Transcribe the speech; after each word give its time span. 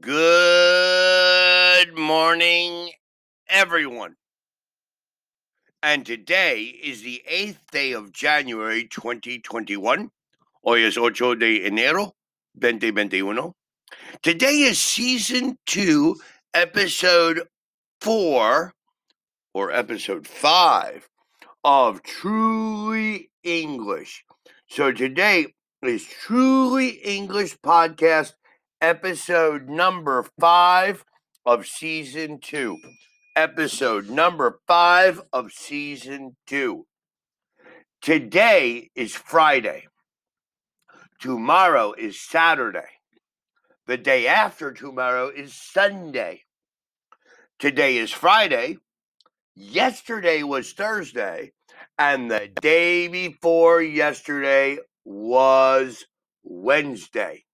Good 0.00 1.96
morning, 1.96 2.90
everyone. 3.48 4.16
And 5.82 6.06
today 6.06 6.60
is 6.60 7.02
the 7.02 7.22
8th 7.30 7.58
day 7.70 7.92
of 7.92 8.12
January 8.12 8.88
2021. 8.88 10.10
Hoy 10.64 10.84
es 10.84 10.96
ocho 10.96 11.34
de 11.34 11.68
enero 11.68 12.12
2021. 12.60 13.52
Today 14.22 14.62
is 14.62 14.78
season 14.78 15.58
2, 15.66 16.16
episode 16.54 17.42
4 18.00 18.72
or 19.54 19.72
episode 19.72 20.26
5 20.26 21.08
of 21.64 22.02
Truly 22.02 23.30
English. 23.44 24.24
So 24.68 24.90
today 24.90 25.54
is 25.82 26.04
Truly 26.04 26.88
English 26.88 27.58
podcast 27.58 28.32
episode 28.82 29.68
number 29.70 30.26
5 30.38 31.04
of 31.46 31.66
season 31.66 32.38
2 32.40 32.76
episode 33.36 34.10
number 34.10 34.60
five 34.66 35.22
of 35.32 35.52
season 35.52 36.36
two. 36.46 36.86
Today 38.00 38.90
is 38.94 39.14
Friday. 39.14 39.86
Tomorrow 41.20 41.92
is 41.92 42.20
Saturday. 42.20 42.88
The 43.86 43.96
day 43.96 44.26
after 44.26 44.72
tomorrow 44.72 45.28
is 45.28 45.54
Sunday. 45.54 46.42
Today 47.58 47.96
is 47.96 48.10
Friday. 48.10 48.78
Yesterday 49.54 50.42
was 50.42 50.72
Thursday. 50.72 51.52
And 51.98 52.30
the 52.30 52.48
day 52.60 53.08
before 53.08 53.82
yesterday 53.82 54.78
was 55.04 56.04
Wednesday. 56.42 57.44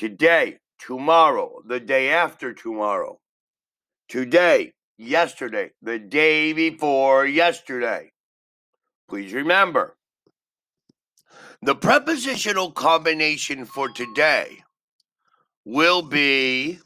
Today, 0.00 0.56
tomorrow, 0.78 1.60
the 1.66 1.78
day 1.78 2.08
after 2.08 2.54
tomorrow, 2.54 3.20
today, 4.08 4.72
yesterday, 4.96 5.72
the 5.82 5.98
day 5.98 6.54
before 6.54 7.26
yesterday. 7.26 8.10
Please 9.10 9.34
remember 9.34 9.98
the 11.60 11.74
prepositional 11.74 12.72
combination 12.72 13.66
for 13.66 13.90
today 13.90 14.62
will 15.66 16.00
be, 16.00 16.78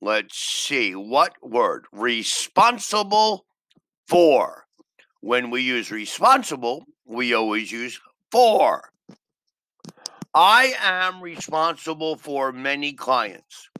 let's 0.00 0.38
see, 0.38 0.94
what 0.94 1.32
word? 1.42 1.86
Responsible 1.90 3.44
for. 4.06 4.66
When 5.20 5.50
we 5.50 5.62
use 5.62 5.90
responsible, 5.90 6.84
we 7.04 7.34
always 7.34 7.72
use 7.72 8.00
for. 8.30 8.92
I 10.34 10.74
am 10.80 11.22
responsible 11.22 12.16
for 12.16 12.52
many 12.52 12.92
clients. 12.92 13.70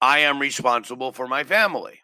I 0.00 0.20
am 0.20 0.38
responsible 0.38 1.12
for 1.12 1.26
my 1.26 1.44
family. 1.44 2.00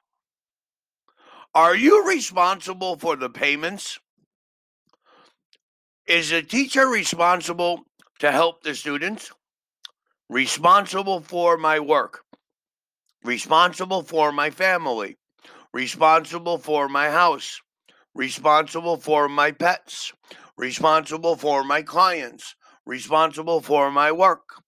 Are 1.54 1.76
you 1.76 2.06
responsible 2.06 2.96
for 2.96 3.16
the 3.16 3.30
payments? 3.30 3.98
Is 6.06 6.32
a 6.32 6.42
teacher 6.42 6.86
responsible 6.86 7.84
to 8.18 8.32
help 8.32 8.62
the 8.62 8.74
students? 8.74 9.30
Responsible 10.28 11.20
for 11.20 11.56
my 11.56 11.78
work. 11.78 12.24
Responsible 13.24 14.02
for 14.02 14.32
my 14.32 14.50
family. 14.50 15.16
Responsible 15.72 16.58
for 16.58 16.88
my 16.88 17.10
house. 17.10 17.60
Responsible 18.14 18.96
for 18.96 19.28
my 19.28 19.52
pets. 19.52 20.12
Responsible 20.56 21.36
for 21.36 21.62
my 21.62 21.82
clients. 21.82 22.56
Responsible 22.90 23.60
for 23.60 23.88
my 23.92 24.10
work. 24.10 24.64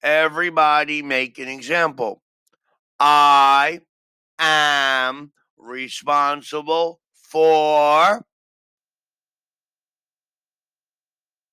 Everybody 0.00 1.02
make 1.02 1.40
an 1.40 1.48
example. 1.48 2.22
I 3.00 3.80
am 4.38 5.32
responsible 5.58 7.00
for. 7.14 8.24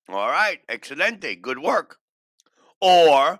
All 0.09 0.29
right, 0.29 0.59
excelente, 0.69 1.41
good 1.41 1.57
work. 1.57 1.97
Or 2.79 3.39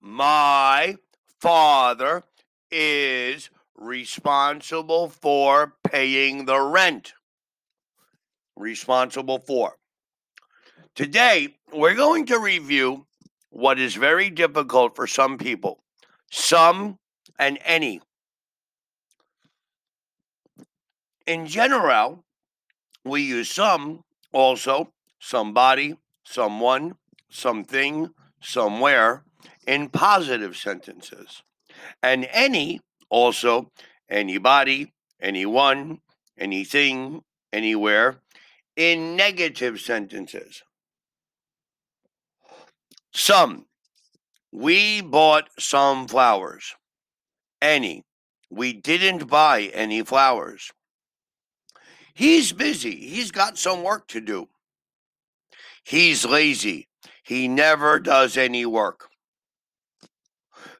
my 0.00 0.98
father 1.40 2.22
is 2.70 3.50
responsible 3.74 5.08
for 5.08 5.74
paying 5.82 6.44
the 6.44 6.60
rent. 6.60 7.12
Responsible 8.54 9.40
for. 9.40 9.79
Today, 10.96 11.54
we're 11.72 11.94
going 11.94 12.26
to 12.26 12.38
review 12.38 13.06
what 13.50 13.78
is 13.78 13.94
very 13.94 14.28
difficult 14.28 14.96
for 14.96 15.06
some 15.06 15.38
people. 15.38 15.82
Some 16.30 16.98
and 17.38 17.58
any. 17.64 18.00
In 21.26 21.46
general, 21.46 22.24
we 23.04 23.22
use 23.22 23.50
some, 23.50 24.02
also, 24.32 24.92
somebody, 25.20 25.96
someone, 26.24 26.96
something, 27.30 28.10
somewhere 28.42 29.24
in 29.66 29.88
positive 29.88 30.56
sentences. 30.56 31.42
And 32.02 32.28
any, 32.32 32.80
also, 33.08 33.70
anybody, 34.08 34.92
anyone, 35.20 36.00
anything, 36.36 37.22
anywhere 37.52 38.20
in 38.76 39.16
negative 39.16 39.80
sentences. 39.80 40.62
Some. 43.12 43.66
We 44.52 45.00
bought 45.00 45.48
some 45.58 46.08
flowers 46.08 46.74
any. 47.60 48.04
We 48.50 48.72
didn't 48.72 49.28
buy 49.28 49.70
any 49.72 50.02
flowers. 50.02 50.72
He's 52.14 52.52
busy. 52.52 52.96
He's 52.96 53.30
got 53.30 53.58
some 53.58 53.82
work 53.82 54.08
to 54.08 54.20
do. 54.20 54.48
He's 55.84 56.24
lazy. 56.24 56.88
He 57.22 57.48
never 57.48 58.00
does 58.00 58.36
any 58.36 58.66
work. 58.66 59.08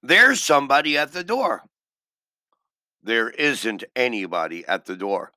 There's 0.02 0.42
somebody 0.42 0.98
at 0.98 1.12
the 1.12 1.24
door. 1.24 1.62
There 3.02 3.30
isn't 3.30 3.84
anybody 3.94 4.66
at 4.66 4.84
the 4.86 4.96
door. 4.96 5.32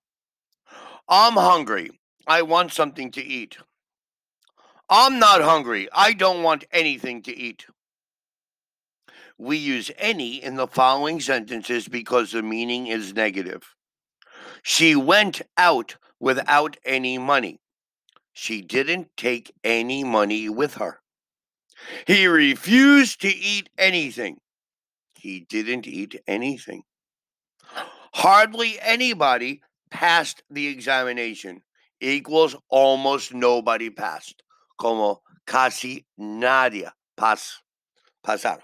I'm 1.07 1.33
hungry. 1.33 1.91
I 2.25 2.41
want 2.41 2.73
something 2.73 3.11
to 3.11 3.23
eat. 3.23 3.57
I'm 4.95 5.17
not 5.17 5.41
hungry. 5.41 5.89
I 5.91 6.13
don't 6.13 6.43
want 6.43 6.65
anything 6.71 7.23
to 7.23 7.35
eat. 7.35 7.65
We 9.39 9.57
use 9.57 9.89
any 9.97 10.35
in 10.35 10.55
the 10.55 10.67
following 10.67 11.19
sentences 11.19 11.87
because 11.87 12.31
the 12.31 12.43
meaning 12.43 12.85
is 12.85 13.15
negative. 13.15 13.63
She 14.61 14.95
went 14.95 15.41
out 15.57 15.95
without 16.19 16.77
any 16.85 17.17
money. 17.17 17.59
She 18.33 18.61
didn't 18.61 19.07
take 19.17 19.51
any 19.63 20.03
money 20.03 20.47
with 20.47 20.75
her. 20.75 20.99
He 22.05 22.27
refused 22.27 23.19
to 23.21 23.35
eat 23.35 23.71
anything. 23.79 24.37
He 25.15 25.39
didn't 25.39 25.87
eat 25.87 26.21
anything. 26.27 26.83
Hardly 28.13 28.77
anybody 28.79 29.63
passed 29.89 30.43
the 30.51 30.67
examination 30.67 31.63
equals 31.99 32.55
almost 32.69 33.33
nobody 33.33 33.89
passed. 33.89 34.43
Como 34.83 35.21
casi 35.47 36.05
nadie 36.19 36.91
pas, 37.15 37.61
pasaron. 38.21 38.63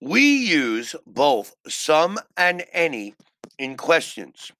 We 0.00 0.20
use 0.20 0.96
both 1.06 1.54
some 1.68 2.18
and 2.36 2.64
any 2.72 3.14
in 3.56 3.76
questions. 3.76 4.50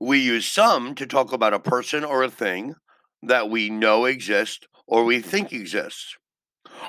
We 0.00 0.18
use 0.18 0.46
some 0.46 0.96
to 0.96 1.06
talk 1.06 1.32
about 1.32 1.54
a 1.54 1.60
person 1.60 2.02
or 2.02 2.24
a 2.24 2.28
thing 2.28 2.74
that 3.22 3.48
we 3.48 3.70
know 3.70 4.06
exists 4.06 4.66
or 4.88 5.04
we 5.04 5.20
think 5.20 5.52
exists. 5.52 6.16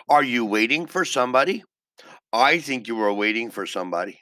Are 0.09 0.23
you 0.23 0.45
waiting 0.45 0.87
for 0.87 1.05
somebody? 1.05 1.63
I 2.33 2.57
think 2.57 2.87
you 2.87 2.99
are 3.01 3.13
waiting 3.13 3.51
for 3.51 3.67
somebody. 3.67 4.21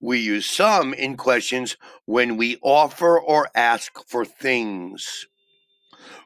We 0.00 0.18
use 0.18 0.46
some 0.46 0.94
in 0.94 1.16
questions 1.16 1.76
when 2.06 2.36
we 2.36 2.58
offer 2.62 3.18
or 3.18 3.48
ask 3.54 3.92
for 4.06 4.24
things. 4.24 5.26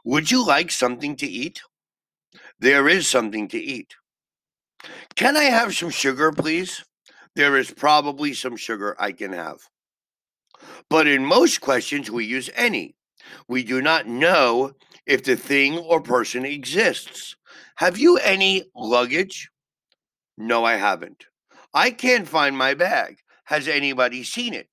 Would 0.04 0.30
you 0.30 0.46
like 0.46 0.70
something 0.70 1.16
to 1.16 1.26
eat? 1.26 1.60
There 2.58 2.88
is 2.88 3.08
something 3.08 3.48
to 3.48 3.58
eat. 3.58 3.94
Can 5.14 5.36
I 5.36 5.44
have 5.44 5.74
some 5.74 5.90
sugar, 5.90 6.32
please? 6.32 6.84
There 7.34 7.56
is 7.56 7.70
probably 7.70 8.32
some 8.32 8.56
sugar 8.56 8.96
I 8.98 9.12
can 9.12 9.32
have. 9.32 9.58
But 10.88 11.06
in 11.06 11.24
most 11.24 11.60
questions, 11.60 12.10
we 12.10 12.24
use 12.24 12.50
any. 12.54 12.96
We 13.48 13.64
do 13.64 13.82
not 13.82 14.06
know 14.06 14.72
if 15.06 15.24
the 15.24 15.36
thing 15.36 15.78
or 15.78 16.00
person 16.00 16.44
exists. 16.44 17.36
Have 17.76 17.98
you 17.98 18.16
any 18.18 18.64
luggage? 18.74 19.50
No, 20.38 20.64
I 20.64 20.76
haven't. 20.76 21.26
I 21.74 21.90
can't 21.90 22.28
find 22.28 22.56
my 22.56 22.74
bag. 22.74 23.18
Has 23.46 23.68
anybody 23.68 24.24
seen 24.24 24.54
it? 24.54 24.68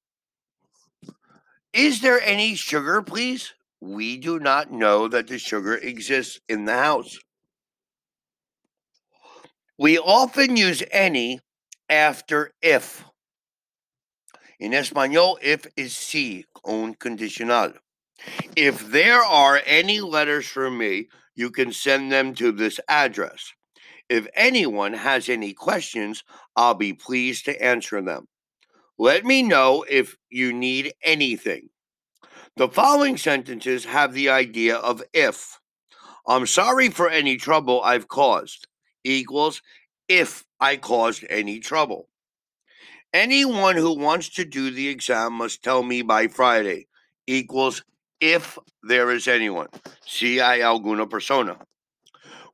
Is 1.74 2.02
there 2.02 2.22
any 2.22 2.56
sugar, 2.56 3.02
please? 3.02 3.54
We 3.80 4.18
do 4.18 4.40
not 4.40 4.72
know 4.72 5.08
that 5.08 5.28
the 5.28 5.38
sugar 5.38 5.76
exists 5.76 6.40
in 6.50 6.66
the 6.66 6.78
house. 6.78 7.20
We 9.78 10.00
often 10.00 10.58
use 10.58 10.82
any 10.92 11.40
after 11.88 12.54
if. 12.62 13.04
In 14.60 14.74
Espanol, 14.74 15.38
if 15.42 15.68
is 15.76 15.96
si, 15.96 16.46
con 16.66 16.96
condicional. 16.96 17.74
If 18.56 18.88
there 18.88 19.22
are 19.22 19.62
any 19.66 20.02
letters 20.02 20.48
for 20.48 20.72
me, 20.72 21.10
you 21.36 21.52
can 21.52 21.72
send 21.74 22.12
them 22.12 22.34
to 22.36 22.52
this 22.52 22.80
address. 22.88 23.54
If 24.10 24.28
anyone 24.36 24.94
has 24.94 25.30
any 25.30 25.54
questions, 25.54 26.24
I'll 26.56 26.76
be 26.76 26.94
pleased 26.94 27.46
to 27.46 27.64
answer 27.64 28.02
them. 28.02 28.28
Let 29.04 29.26
me 29.26 29.44
know 29.44 29.84
if 29.90 30.16
you 30.30 30.54
need 30.54 30.94
anything. 31.04 31.68
The 32.56 32.70
following 32.70 33.18
sentences 33.18 33.84
have 33.84 34.14
the 34.14 34.30
idea 34.30 34.78
of 34.78 35.04
if. 35.12 35.60
I'm 36.26 36.46
sorry 36.46 36.88
for 36.88 37.10
any 37.10 37.36
trouble 37.36 37.82
I've 37.84 38.08
caused 38.08 38.66
equals 39.04 39.62
if 40.08 40.46
I 40.58 40.78
caused 40.78 41.26
any 41.30 41.60
trouble. 41.60 42.08
Anyone 43.14 43.76
who 43.76 43.94
wants 44.00 44.30
to 44.36 44.46
do 44.46 44.72
the 44.72 44.88
exam 44.88 45.34
must 45.34 45.62
tell 45.62 45.84
me 45.84 46.02
by 46.02 46.30
Friday 46.30 46.88
equals 47.28 47.84
if 48.22 48.58
there 48.84 49.12
is 49.12 49.28
anyone. 49.28 49.68
Si 50.06 50.38
hay 50.38 50.62
alguna 50.62 51.10
persona. 51.10 51.58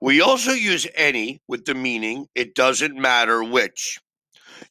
We 0.01 0.19
also 0.19 0.53
use 0.53 0.87
any 0.95 1.41
with 1.47 1.65
the 1.65 1.75
meaning 1.75 2.27
it 2.33 2.55
doesn't 2.55 2.95
matter 2.95 3.43
which. 3.43 3.99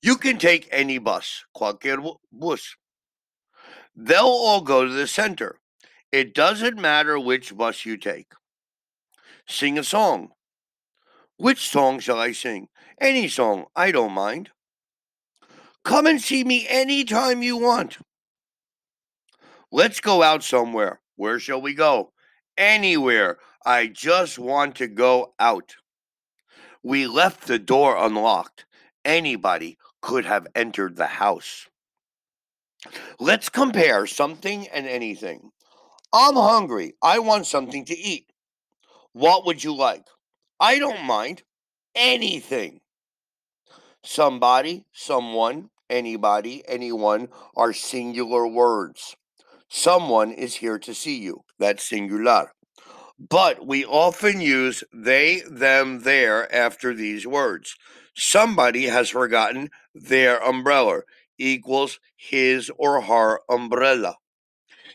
You 0.02 0.16
can 0.16 0.38
take 0.38 0.68
any 0.70 0.98
bus, 0.98 1.44
cualquier 1.54 1.98
bus. 2.32 2.76
They'll 3.94 4.24
all 4.24 4.60
go 4.60 4.84
to 4.84 4.92
the 4.92 5.06
center. 5.06 5.58
It 6.12 6.34
doesn't 6.34 6.80
matter 6.80 7.18
which 7.18 7.56
bus 7.56 7.84
you 7.84 7.96
take. 7.96 8.32
Sing 9.46 9.78
a 9.78 9.84
song. 9.84 10.30
Which 11.36 11.68
song 11.68 12.00
shall 12.00 12.18
I 12.18 12.32
sing? 12.32 12.68
Any 13.00 13.28
song, 13.28 13.66
I 13.76 13.92
don't 13.92 14.12
mind. 14.12 14.50
Come 15.84 16.06
and 16.06 16.20
see 16.20 16.44
me 16.44 16.66
anytime 16.68 17.42
you 17.42 17.56
want. 17.56 17.98
Let's 19.70 20.00
go 20.00 20.22
out 20.22 20.42
somewhere. 20.42 21.00
Where 21.16 21.38
shall 21.38 21.60
we 21.60 21.74
go? 21.74 22.12
Anywhere. 22.56 23.38
I 23.64 23.86
just 23.86 24.38
want 24.38 24.76
to 24.76 24.86
go 24.86 25.34
out. 25.38 25.76
We 26.82 27.06
left 27.06 27.46
the 27.46 27.58
door 27.58 27.96
unlocked. 27.96 28.64
Anybody 29.08 29.78
could 30.02 30.26
have 30.26 30.46
entered 30.54 30.96
the 30.96 31.06
house. 31.06 31.66
Let's 33.18 33.48
compare 33.48 34.06
something 34.06 34.68
and 34.68 34.86
anything. 34.86 35.50
I'm 36.12 36.34
hungry. 36.34 36.92
I 37.02 37.18
want 37.18 37.46
something 37.46 37.86
to 37.86 37.96
eat. 37.96 38.26
What 39.14 39.46
would 39.46 39.64
you 39.64 39.74
like? 39.74 40.04
I 40.60 40.78
don't 40.78 41.04
mind 41.04 41.42
anything. 41.94 42.80
Somebody, 44.04 44.84
someone, 44.92 45.70
anybody, 45.88 46.62
anyone 46.68 47.28
are 47.56 47.72
singular 47.72 48.46
words. 48.46 49.16
Someone 49.70 50.32
is 50.32 50.56
here 50.56 50.78
to 50.80 50.94
see 50.94 51.18
you. 51.18 51.44
That's 51.58 51.82
singular. 51.82 52.52
But 53.18 53.66
we 53.66 53.86
often 53.86 54.42
use 54.42 54.84
they, 54.92 55.42
them, 55.50 56.00
their 56.00 56.54
after 56.54 56.92
these 56.92 57.26
words. 57.26 57.74
Somebody 58.20 58.82
has 58.86 59.10
forgotten 59.10 59.70
their 59.94 60.42
umbrella 60.42 61.02
equals 61.38 62.00
his 62.16 62.68
or 62.76 63.00
her 63.00 63.38
umbrella. 63.48 64.16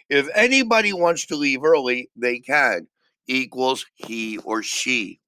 If 0.10 0.28
anybody 0.36 0.92
wants 0.92 1.25
to 1.28 1.38
leave 1.38 1.64
early, 1.64 2.10
they 2.18 2.40
can 2.40 2.88
equals 3.25 3.86
he 3.96 4.40
or 4.40 4.62
she. 4.62 5.22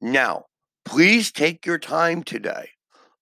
Now, 0.00 0.46
please 0.86 1.30
take 1.30 1.66
your 1.66 1.78
time 1.78 2.22
today. 2.22 2.70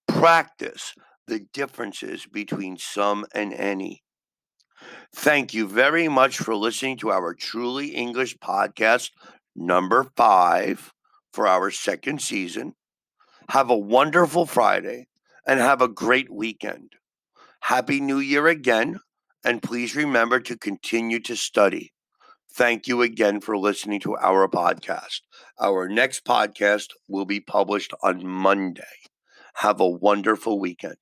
Practice 0.07 0.95
the 1.27 1.41
differences 1.53 2.27
between 2.27 2.79
some 2.79 3.27
and 3.35 3.53
any. 3.53 4.05
Thank 5.13 5.53
you 5.53 5.67
very 5.67 6.07
much 6.07 6.39
for 6.39 6.55
listening 6.55 6.99
to 6.99 7.11
our 7.11 7.35
Truly 7.35 7.89
English 7.89 8.37
podcast 8.39 9.11
number 9.57 10.05
five 10.17 10.93
for 11.33 11.49
our 11.49 11.73
second 11.73 12.23
season. 12.23 12.77
Have 13.49 13.70
a 13.70 13.76
wonderful 13.76 14.46
Friday 14.46 15.06
and 15.46 15.61
have 15.61 15.81
a 15.81 15.88
great 15.88 16.31
weekend. 16.31 16.93
Happy 17.61 18.00
New 18.00 18.19
Year 18.19 18.46
again, 18.49 19.00
and 19.44 19.62
please 19.62 19.96
remember 19.96 20.41
to 20.41 20.56
continue 20.56 21.20
to 21.20 21.37
study. 21.37 21.93
Thank 22.52 22.87
you 22.87 23.02
again 23.02 23.41
for 23.41 23.58
listening 23.58 24.00
to 24.00 24.17
our 24.17 24.49
podcast. 24.49 25.20
Our 25.61 25.88
next 25.88 26.25
podcast 26.25 26.88
will 27.08 27.25
be 27.25 27.41
published 27.41 27.93
on 28.02 28.26
Monday. 28.26 28.85
Have 29.56 29.81
a 29.81 29.88
wonderful 29.88 30.61
weekend. 30.61 30.99